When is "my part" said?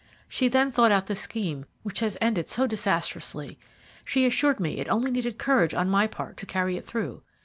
5.91-6.37